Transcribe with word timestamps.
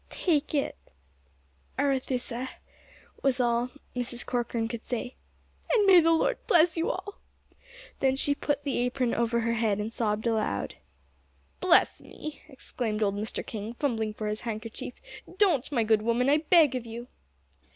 "Take 0.09 0.55
it, 0.55 0.75
Arethusa," 1.77 2.49
was 3.21 3.39
all 3.39 3.69
Mrs. 3.95 4.25
Corcoran 4.25 4.67
could 4.67 4.83
say; 4.83 5.13
"and 5.71 5.85
may 5.85 5.99
the 6.01 6.09
Lord 6.09 6.39
bless 6.47 6.75
you 6.75 6.89
all!" 6.89 7.19
Then 7.99 8.15
she 8.15 8.33
put 8.33 8.63
the 8.63 8.79
apron 8.79 9.13
over 9.13 9.41
her 9.41 9.53
head 9.53 9.77
and 9.77 9.93
sobbed 9.93 10.25
aloud. 10.25 10.73
"Bless 11.59 12.01
me!" 12.01 12.41
exclaimed 12.49 13.03
old 13.03 13.15
Mr. 13.15 13.45
King, 13.45 13.75
fumbling 13.75 14.15
for 14.15 14.25
his 14.27 14.41
handkerchief, 14.41 14.95
"don't, 15.37 15.71
my 15.71 15.83
good 15.83 16.01
woman, 16.01 16.29
I 16.29 16.37
beg 16.37 16.73
of 16.73 16.87
you." 16.87 17.07